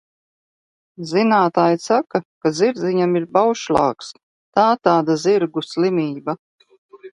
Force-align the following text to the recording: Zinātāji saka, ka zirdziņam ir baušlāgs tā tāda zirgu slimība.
Zinātāji 1.11 1.77
saka, 1.83 2.21
ka 2.45 2.53
zirdziņam 2.61 3.13
ir 3.21 3.29
baušlāgs 3.39 4.09
tā 4.61 4.67
tāda 4.89 5.21
zirgu 5.27 5.67
slimība. 5.71 6.39